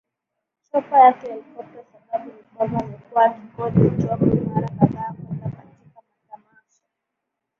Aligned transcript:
Chopa 0.71 0.99
yake 0.99 1.27
Helikopta 1.27 1.83
Sababu 1.91 2.31
ni 2.37 2.43
kwamba 2.55 2.79
amekuwa 2.83 3.25
akikodi 3.25 4.01
Chopa 4.01 4.25
mara 4.25 4.67
kadhaa 4.67 5.13
kwenda 5.13 5.49
katika 5.49 6.01
matamasha 6.29 6.81